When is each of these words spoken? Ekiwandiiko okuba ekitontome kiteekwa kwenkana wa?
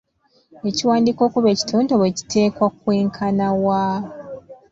Ekiwandiiko 0.69 1.21
okuba 1.27 1.47
ekitontome 1.53 2.07
kiteekwa 2.17 2.67
kwenkana 2.79 3.47
wa? 3.65 3.83